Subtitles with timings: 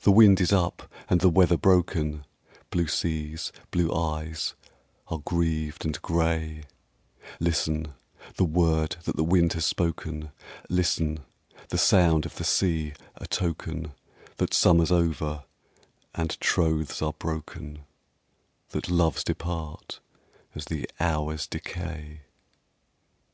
[0.00, 2.24] The wind is up, and the weather broken,
[2.70, 4.54] Blue seas, blue eyes,
[5.08, 6.62] are grieved and grey,
[7.38, 7.92] Listen,
[8.38, 10.32] the word that the wind has spoken,
[10.70, 11.26] Listen,
[11.68, 13.92] the sound of the sea,—a token
[14.38, 15.44] That summer's over,
[16.14, 17.84] and troths are broken,—
[18.70, 20.00] That loves depart
[20.54, 22.22] as the hours decay.